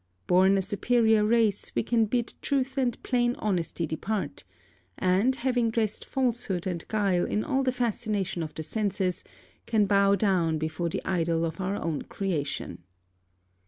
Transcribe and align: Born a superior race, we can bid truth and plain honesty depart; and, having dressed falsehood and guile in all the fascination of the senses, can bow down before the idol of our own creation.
Born 0.25 0.57
a 0.57 0.63
superior 0.63 1.23
race, 1.23 1.71
we 1.75 1.83
can 1.83 2.05
bid 2.05 2.33
truth 2.41 2.75
and 2.75 2.97
plain 3.03 3.35
honesty 3.35 3.85
depart; 3.85 4.43
and, 4.97 5.35
having 5.35 5.69
dressed 5.69 6.05
falsehood 6.05 6.65
and 6.65 6.83
guile 6.87 7.23
in 7.23 7.43
all 7.43 7.61
the 7.61 7.71
fascination 7.71 8.41
of 8.41 8.55
the 8.55 8.63
senses, 8.63 9.23
can 9.67 9.85
bow 9.85 10.15
down 10.15 10.57
before 10.57 10.89
the 10.89 11.03
idol 11.05 11.45
of 11.45 11.61
our 11.61 11.75
own 11.75 12.01
creation. 12.01 12.79